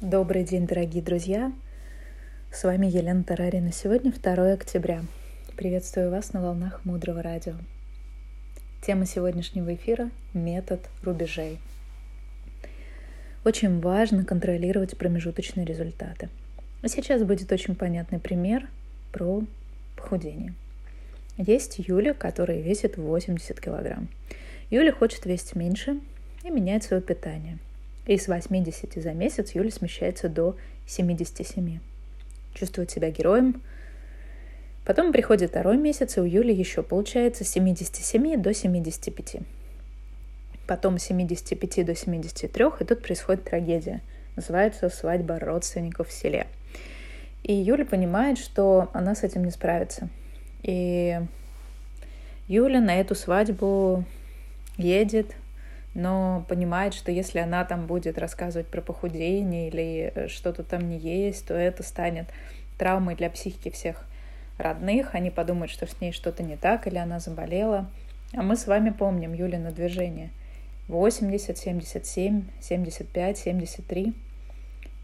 Добрый 0.00 0.44
день, 0.44 0.64
дорогие 0.64 1.02
друзья! 1.02 1.52
С 2.52 2.62
вами 2.62 2.86
Елена 2.86 3.24
Тарарина. 3.24 3.72
Сегодня 3.72 4.12
2 4.12 4.52
октября. 4.52 5.02
Приветствую 5.56 6.12
вас 6.12 6.32
на 6.32 6.40
волнах 6.40 6.84
Мудрого 6.84 7.20
Радио. 7.20 7.54
Тема 8.80 9.06
сегодняшнего 9.06 9.74
эфира– 9.74 10.12
метод 10.34 10.88
рубежей. 11.02 11.58
Очень 13.44 13.80
важно 13.80 14.24
контролировать 14.24 14.96
промежуточные 14.96 15.66
результаты. 15.66 16.28
А 16.82 16.86
сейчас 16.86 17.24
будет 17.24 17.50
очень 17.50 17.74
понятный 17.74 18.20
пример 18.20 18.68
про 19.10 19.42
похудение. 19.96 20.54
Есть 21.38 21.80
Юля, 21.80 22.14
которая 22.14 22.60
весит 22.60 22.98
80 22.98 23.60
килограмм. 23.60 24.06
Юля 24.70 24.92
хочет 24.92 25.26
весить 25.26 25.56
меньше 25.56 25.98
и 26.44 26.50
менять 26.50 26.84
свое 26.84 27.02
питание– 27.02 27.58
и 28.08 28.16
с 28.16 28.26
80 28.26 28.94
за 28.94 29.12
месяц 29.12 29.52
Юля 29.52 29.70
смещается 29.70 30.30
до 30.30 30.56
77. 30.86 31.78
Чувствует 32.54 32.90
себя 32.90 33.10
героем. 33.10 33.62
Потом 34.86 35.12
приходит 35.12 35.50
второй 35.50 35.76
месяц, 35.76 36.16
и 36.16 36.20
у 36.20 36.24
Юли 36.24 36.52
еще 36.52 36.82
получается 36.82 37.44
с 37.44 37.50
77 37.50 38.40
до 38.40 38.54
75. 38.54 39.42
Потом 40.66 40.98
с 40.98 41.02
75 41.02 41.84
до 41.84 41.94
73, 41.94 42.64
и 42.80 42.84
тут 42.84 43.02
происходит 43.02 43.44
трагедия. 43.44 44.00
Называется 44.36 44.88
«Свадьба 44.88 45.38
родственников 45.38 46.08
в 46.08 46.12
селе». 46.12 46.46
И 47.42 47.52
Юля 47.52 47.84
понимает, 47.84 48.38
что 48.38 48.88
она 48.94 49.14
с 49.14 49.22
этим 49.22 49.44
не 49.44 49.50
справится. 49.50 50.08
И 50.62 51.20
Юля 52.46 52.80
на 52.80 52.98
эту 52.98 53.14
свадьбу 53.14 54.04
едет, 54.78 55.34
но 55.94 56.44
понимает, 56.48 56.94
что 56.94 57.10
если 57.10 57.38
она 57.38 57.64
там 57.64 57.86
будет 57.86 58.18
рассказывать 58.18 58.68
про 58.68 58.80
похудение 58.80 59.68
или 59.68 60.12
э, 60.14 60.28
что-то 60.28 60.62
там 60.62 60.88
не 60.88 60.98
есть, 60.98 61.46
то 61.46 61.54
это 61.54 61.82
станет 61.82 62.28
травмой 62.78 63.16
для 63.16 63.30
психики 63.30 63.70
всех 63.70 64.04
родных. 64.58 65.14
Они 65.14 65.30
подумают, 65.30 65.70
что 65.70 65.86
с 65.86 66.00
ней 66.00 66.12
что-то 66.12 66.42
не 66.42 66.56
так 66.56 66.86
или 66.86 66.98
она 66.98 67.20
заболела. 67.20 67.90
А 68.34 68.42
мы 68.42 68.56
с 68.56 68.66
вами 68.66 68.90
помним 68.90 69.32
Юлина 69.32 69.70
движение. 69.70 70.30
80, 70.88 71.56
77, 71.56 72.44
75, 72.60 73.38
73. 73.38 74.14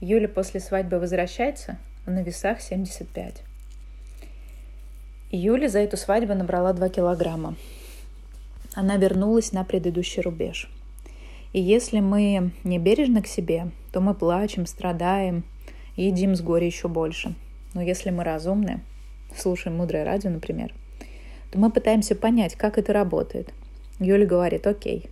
Юля 0.00 0.28
после 0.28 0.60
свадьбы 0.60 0.98
возвращается, 0.98 1.78
а 2.06 2.10
на 2.10 2.22
весах 2.22 2.60
75. 2.60 3.42
И 5.30 5.38
Юля 5.38 5.68
за 5.68 5.78
эту 5.78 5.96
свадьбу 5.96 6.34
набрала 6.34 6.72
2 6.72 6.88
килограмма. 6.88 7.56
Она 8.74 8.96
вернулась 8.96 9.52
на 9.52 9.64
предыдущий 9.64 10.22
рубеж– 10.22 10.70
и 11.52 11.60
если 11.60 12.00
мы 12.00 12.52
не 12.64 12.78
бережны 12.78 13.20
к 13.20 13.26
себе, 13.26 13.70
то 13.92 14.00
мы 14.00 14.14
плачем, 14.14 14.64
страдаем 14.64 15.44
и 15.96 16.06
едим 16.06 16.34
с 16.34 16.40
горя 16.40 16.64
еще 16.64 16.88
больше. 16.88 17.34
Но 17.74 17.82
если 17.82 18.10
мы 18.10 18.24
разумны, 18.24 18.80
слушаем 19.36 19.76
мудрое 19.76 20.04
радио, 20.04 20.30
например, 20.30 20.74
то 21.50 21.58
мы 21.58 21.70
пытаемся 21.70 22.14
понять, 22.14 22.54
как 22.54 22.78
это 22.78 22.94
работает. 22.94 23.52
Юля 23.98 24.24
говорит, 24.24 24.66
окей, 24.66 25.10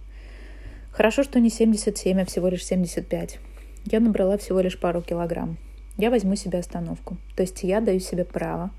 хорошо, 0.93 1.23
что 1.23 1.41
не 1.41 1.51
77, 1.51 2.23
а 2.23 2.25
всего 2.25 2.49
лишь 2.49 2.65
75. 2.65 3.39
Я 3.85 4.01
набрала 4.01 4.39
всего 4.39 4.61
лишь 4.61 4.81
пару 4.81 5.03
килограмм. 5.03 5.59
Я 5.99 6.09
возьму 6.09 6.37
себе 6.37 6.59
остановку. 6.59 7.19
То 7.37 7.43
есть 7.43 7.63
я 7.63 7.83
даю 7.83 8.01
себе 8.01 8.25
право 8.25 8.71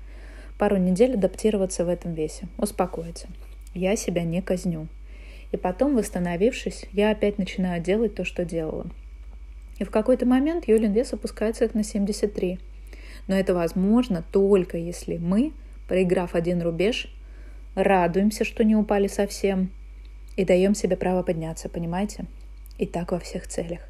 пару 0.58 0.78
недель 0.78 1.14
адаптироваться 1.14 1.84
в 1.84 1.88
этом 1.88 2.14
весе, 2.14 2.48
успокоиться. 2.58 3.28
Я 3.74 3.96
себя 3.96 4.22
не 4.22 4.42
казню. 4.42 4.88
И 5.50 5.56
потом, 5.56 5.96
восстановившись, 5.96 6.86
я 6.92 7.10
опять 7.10 7.38
начинаю 7.38 7.82
делать 7.82 8.14
то, 8.14 8.24
что 8.24 8.44
делала. 8.44 8.86
И 9.78 9.84
в 9.84 9.90
какой-то 9.90 10.26
момент 10.26 10.68
Юлин 10.68 10.92
вес 10.92 11.12
опускается 11.12 11.68
на 11.74 11.82
73. 11.84 12.58
Но 13.28 13.34
это 13.34 13.54
возможно 13.54 14.24
только 14.32 14.78
если 14.78 15.16
мы, 15.16 15.52
проиграв 15.88 16.34
один 16.34 16.62
рубеж, 16.62 17.14
радуемся, 17.74 18.44
что 18.44 18.64
не 18.64 18.76
упали 18.76 19.08
совсем, 19.08 19.70
и 20.36 20.44
даем 20.44 20.74
себе 20.74 20.96
право 20.96 21.22
подняться, 21.22 21.68
понимаете? 21.68 22.26
И 22.78 22.86
так 22.86 23.12
во 23.12 23.18
всех 23.18 23.46
целях. 23.46 23.80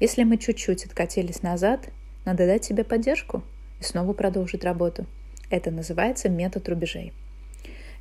Если 0.00 0.24
мы 0.24 0.36
чуть-чуть 0.38 0.84
откатились 0.84 1.42
назад, 1.42 1.88
надо 2.24 2.46
дать 2.46 2.64
себе 2.64 2.84
поддержку 2.84 3.42
и 3.80 3.84
снова 3.84 4.12
продолжить 4.12 4.64
работу. 4.64 5.06
Это 5.50 5.70
называется 5.70 6.28
метод 6.28 6.68
рубежей. 6.68 7.12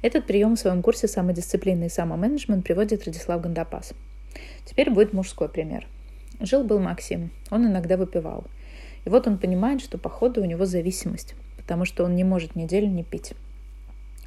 Этот 0.01 0.25
прием 0.25 0.55
в 0.55 0.59
своем 0.59 0.81
курсе 0.81 1.07
«Самодисциплина 1.07 1.83
и 1.83 1.89
самоменеджмент» 1.89 2.65
приводит 2.65 3.05
Радислав 3.05 3.39
Гандапас. 3.39 3.93
Теперь 4.65 4.89
будет 4.89 5.13
мужской 5.13 5.47
пример. 5.47 5.87
Жил-был 6.39 6.79
Максим. 6.79 7.29
Он 7.51 7.67
иногда 7.67 7.97
выпивал. 7.97 8.45
И 9.05 9.09
вот 9.09 9.27
он 9.27 9.37
понимает, 9.37 9.79
что 9.79 9.99
походу 9.99 10.41
у 10.41 10.45
него 10.45 10.65
зависимость, 10.65 11.35
потому 11.55 11.85
что 11.85 12.03
он 12.03 12.15
не 12.15 12.23
может 12.23 12.55
неделю 12.55 12.87
не 12.87 13.03
пить. 13.03 13.33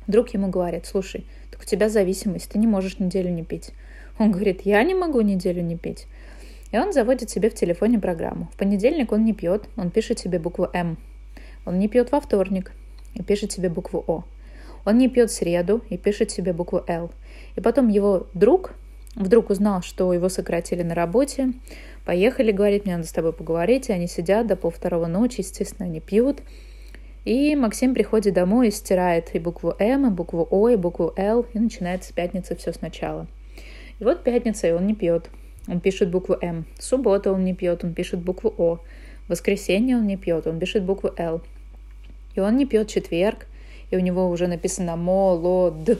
Друг 0.07 0.29
ему 0.35 0.49
говорит, 0.49 0.87
слушай, 0.87 1.27
так 1.51 1.63
у 1.63 1.65
тебя 1.65 1.89
зависимость, 1.89 2.51
ты 2.51 2.59
не 2.59 2.69
можешь 2.69 3.01
неделю 3.01 3.31
не 3.31 3.43
пить. 3.43 3.73
Он 4.19 4.31
говорит, 4.31 4.63
я 4.63 4.83
не 4.85 4.95
могу 4.95 5.23
неделю 5.23 5.63
не 5.63 5.77
пить. 5.77 6.07
И 6.71 6.79
он 6.79 6.93
заводит 6.93 7.31
себе 7.31 7.51
в 7.51 7.55
телефоне 7.55 7.99
программу. 7.99 8.49
В 8.53 8.57
понедельник 8.57 9.11
он 9.11 9.25
не 9.25 9.33
пьет, 9.33 9.69
он 9.77 9.91
пишет 9.91 10.21
себе 10.21 10.39
букву 10.39 10.69
М. 10.73 10.99
Он 11.67 11.79
не 11.81 11.89
пьет 11.89 12.13
во 12.13 12.21
вторник 12.21 12.73
и 13.15 13.23
пишет 13.23 13.51
себе 13.51 13.69
букву 13.69 14.05
О. 14.07 14.25
Он 14.85 14.99
не 14.99 15.09
пьет 15.09 15.31
среду 15.31 15.83
и 15.89 15.97
пишет 15.97 16.31
себе 16.31 16.53
букву 16.53 16.85
«Л». 16.87 17.11
И 17.57 17.61
потом 17.61 17.89
его 17.89 18.27
друг 18.35 18.75
вдруг 19.15 19.51
узнал, 19.51 19.83
что 19.83 20.13
его 20.13 20.29
сократили 20.29 20.83
на 20.83 20.95
работе. 20.95 21.53
Поехали, 22.05 22.53
говорит, 22.53 22.85
мне 22.85 22.97
надо 22.97 23.09
с 23.09 23.13
тобой 23.13 23.33
поговорить. 23.33 23.89
И 23.89 23.93
они 23.93 24.07
сидят 24.07 24.47
до 24.47 24.57
полвторого 24.57 25.07
ночи, 25.07 25.41
естественно, 25.41 25.89
они 25.89 26.01
пьют. 26.01 26.43
И 27.25 27.57
Максим 27.57 27.95
приходит 27.95 28.35
домой 28.35 28.69
и 28.69 28.71
стирает 28.71 29.35
и 29.35 29.39
букву 29.39 29.75
М, 29.79 30.07
и 30.07 30.11
букву 30.11 30.47
О, 30.51 30.69
и 30.69 30.77
букву 30.77 31.15
Л, 31.17 31.47
и 31.55 31.59
начинается 31.59 32.11
с 32.11 32.13
пятницы 32.13 32.55
все 32.55 32.73
сначала. 32.73 33.27
И 33.99 34.05
вот 34.05 34.25
пятница, 34.25 34.69
и 34.69 34.73
он 34.73 34.87
не 34.87 34.95
пьет. 34.95 35.31
Он 35.67 35.81
пишет 35.81 36.11
букву 36.11 36.37
М. 36.43 36.67
Суббота 36.79 37.33
он 37.33 37.45
не 37.45 37.55
пьет, 37.55 37.83
он 37.83 37.95
пишет 37.95 38.21
букву 38.21 38.53
О. 38.59 38.81
Воскресенье 39.29 39.97
он 39.97 40.07
не 40.07 40.19
пьет, 40.19 40.47
он 40.47 40.59
пишет 40.59 40.83
букву 40.83 41.13
Л. 41.17 41.41
И 42.35 42.41
он 42.41 42.57
не 42.57 42.67
пьет 42.67 42.89
четверг, 42.89 43.47
и 43.95 43.97
у 43.97 44.01
него 44.01 44.29
уже 44.29 44.49
написано 44.49 44.97
«молод». 44.97 45.99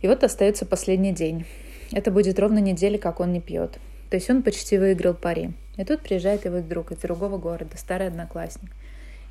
И 0.00 0.06
вот 0.06 0.22
остается 0.22 0.64
последний 0.64 1.12
день. 1.12 1.46
Это 1.90 2.12
будет 2.12 2.38
ровно 2.38 2.58
неделя, 2.58 2.96
как 2.96 3.18
он 3.18 3.32
не 3.32 3.40
пьет. 3.40 3.78
То 4.08 4.16
есть 4.16 4.30
он 4.30 4.42
почти 4.42 4.78
выиграл 4.78 5.14
пари. 5.14 5.52
И 5.76 5.84
тут 5.84 6.00
приезжает 6.02 6.44
его 6.44 6.60
друг 6.60 6.92
из 6.92 6.98
другого 6.98 7.38
города, 7.38 7.76
старый 7.76 8.06
одноклассник. 8.06 8.70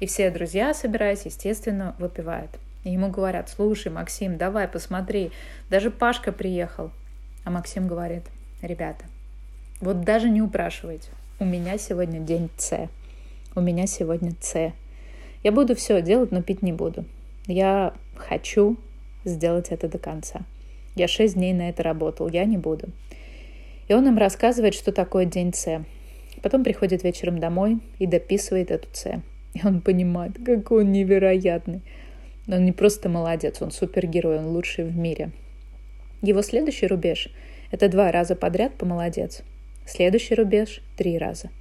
И 0.02 0.06
все 0.06 0.32
друзья, 0.32 0.74
собираясь, 0.74 1.26
естественно, 1.26 1.96
выпивают. 1.98 2.52
И 2.84 2.92
ему 2.92 3.10
говорят, 3.10 3.50
слушай, 3.50 3.90
Максим, 3.90 4.38
давай, 4.38 4.68
посмотри, 4.68 5.32
даже 5.70 5.92
Пашка 5.92 6.34
приехал. 6.34 6.92
А 7.46 7.52
Максим 7.52 7.88
говорит, 7.88 8.24
ребята, 8.62 9.06
вот 9.80 10.02
даже 10.02 10.30
не 10.30 10.42
упрашивайте, 10.42 11.10
у 11.40 11.46
меня 11.46 11.78
сегодня 11.78 12.20
день 12.20 12.50
С. 12.58 12.90
У 13.56 13.62
меня 13.62 13.88
сегодня 13.88 14.34
С. 14.42 14.74
Я 15.44 15.52
буду 15.52 15.76
все 15.76 16.02
делать, 16.02 16.32
но 16.32 16.44
пить 16.44 16.62
не 16.62 16.72
буду. 16.72 17.06
Я 17.48 17.94
хочу 18.16 18.78
сделать 19.26 19.70
это 19.70 19.88
до 19.88 19.98
конца. 19.98 20.42
Я 20.96 21.08
шесть 21.08 21.36
дней 21.36 21.54
на 21.54 21.70
это 21.70 21.84
работал, 21.84 22.30
я 22.30 22.46
не 22.46 22.58
буду. 22.58 22.90
И 23.88 23.94
он 23.94 24.08
им 24.08 24.18
рассказывает, 24.18 24.76
что 24.76 24.92
такое 24.92 25.26
день 25.26 25.54
С. 25.54 25.84
Потом 26.44 26.64
приходит 26.64 27.04
вечером 27.04 27.40
домой 27.40 27.80
и 27.98 28.06
дописывает 28.06 28.72
эту 28.72 28.88
С. 28.94 29.22
И 29.54 29.66
он 29.66 29.82
понимает, 29.82 30.34
какой 30.46 30.84
он 30.84 30.92
невероятный. 30.92 31.82
Он 32.48 32.64
не 32.64 32.72
просто 32.72 33.10
молодец, 33.10 33.62
он 33.62 33.72
супергерой, 33.72 34.40
он 34.40 34.48
лучший 34.48 34.86
в 34.86 34.96
мире. 34.96 35.32
Его 36.22 36.42
следующий 36.42 36.88
рубеж– 36.88 37.30
это 37.72 37.90
два 37.90 38.12
раза 38.12 38.36
подряд 38.36 38.76
помолодец. 38.76 39.42
Следующий 39.86 40.36
рубеж– 40.36 40.82
три 40.98 41.18
раза– 41.18 41.50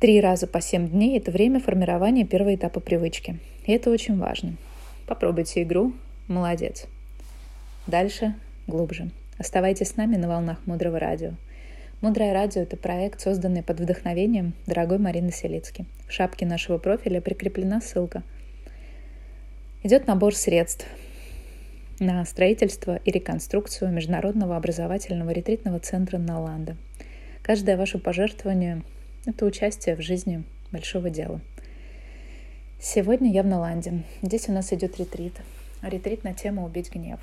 Три 0.00 0.18
раза 0.22 0.46
по 0.46 0.62
семь 0.62 0.88
дней– 0.88 1.18
это 1.18 1.30
время 1.30 1.60
формирования 1.60 2.24
первого 2.24 2.54
этапа 2.54 2.80
привычки. 2.80 3.38
И 3.66 3.72
это 3.72 3.90
очень 3.90 4.16
важно. 4.16 4.54
Попробуйте 5.06 5.62
игру. 5.62 5.92
Молодец. 6.26 6.86
Дальше 7.86 8.34
глубже. 8.66 9.10
Оставайтесь 9.36 9.88
с 9.88 9.96
нами 9.96 10.16
на 10.16 10.26
волнах 10.26 10.56
Мудрого 10.64 10.98
радио. 10.98 11.32
Мудрое 12.00 12.32
радио– 12.32 12.62
это 12.62 12.78
проект, 12.78 13.20
созданный 13.20 13.62
под 13.62 13.78
вдохновением 13.78 14.54
дорогой 14.66 14.96
Марины 14.96 15.32
Селицки. 15.32 15.84
В 16.08 16.12
шапке 16.12 16.46
нашего 16.46 16.78
профиля 16.78 17.20
прикреплена 17.20 17.82
ссылка. 17.82 18.22
Идет 19.82 20.06
набор 20.06 20.34
средств 20.34 20.86
на 21.98 22.24
строительство 22.24 22.96
и 23.04 23.10
реконструкцию 23.10 23.92
Международного 23.92 24.56
образовательного 24.56 25.28
ретритного 25.28 25.78
центра 25.78 26.16
Наланда. 26.16 26.78
Каждое 27.42 27.76
ваше 27.76 27.98
пожертвование 27.98 28.80
это 29.26 29.44
участие 29.44 29.96
в 29.96 30.00
жизни 30.00 30.44
большого 30.72 31.10
дела. 31.10 31.40
Сегодня 32.80 33.30
я 33.30 33.42
в 33.42 33.46
Наланде. 33.46 34.04
Здесь 34.22 34.48
у 34.48 34.52
нас 34.52 34.72
идет 34.72 34.98
ретрит. 34.98 35.34
Ретрит 35.82 36.24
на 36.24 36.32
тему 36.32 36.64
«Убить 36.64 36.90
гнев». 36.90 37.20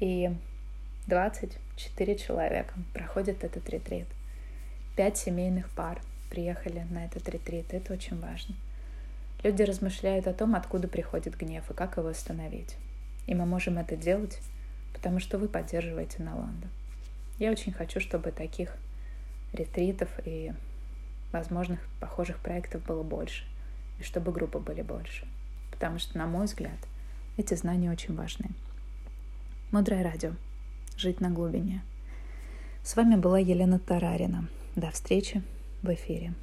И 0.00 0.30
24 1.06 2.16
человека 2.16 2.74
проходят 2.92 3.44
этот 3.44 3.68
ретрит. 3.70 4.06
Пять 4.96 5.16
семейных 5.16 5.70
пар 5.70 6.02
приехали 6.30 6.84
на 6.90 7.04
этот 7.04 7.28
ретрит. 7.28 7.72
Это 7.72 7.92
очень 7.92 8.20
важно. 8.20 8.56
Люди 9.44 9.62
размышляют 9.62 10.26
о 10.26 10.34
том, 10.34 10.56
откуда 10.56 10.88
приходит 10.88 11.36
гнев 11.36 11.70
и 11.70 11.74
как 11.74 11.96
его 11.96 12.08
остановить. 12.08 12.76
И 13.28 13.34
мы 13.34 13.46
можем 13.46 13.78
это 13.78 13.96
делать, 13.96 14.40
потому 14.92 15.20
что 15.20 15.38
вы 15.38 15.46
поддерживаете 15.46 16.22
Наланду. 16.24 16.66
Я 17.38 17.52
очень 17.52 17.72
хочу, 17.72 18.00
чтобы 18.00 18.32
таких 18.32 18.76
ретритов 19.52 20.08
и 20.24 20.52
возможных 21.32 21.80
похожих 22.00 22.38
проектов 22.38 22.84
было 22.84 23.02
больше, 23.02 23.44
и 23.98 24.02
чтобы 24.02 24.32
группы 24.32 24.58
были 24.58 24.82
больше. 24.82 25.26
Потому 25.70 25.98
что, 25.98 26.18
на 26.18 26.26
мой 26.26 26.46
взгляд, 26.46 26.78
эти 27.36 27.54
знания 27.54 27.90
очень 27.90 28.14
важны. 28.16 28.50
Мудрое 29.70 30.02
радио. 30.02 30.32
Жить 30.96 31.20
на 31.20 31.30
глубине. 31.30 31.82
С 32.82 32.96
вами 32.96 33.16
была 33.16 33.38
Елена 33.38 33.78
Тарарина. 33.78 34.48
До 34.74 34.90
встречи 34.90 35.42
в 35.82 35.92
эфире. 35.92 36.34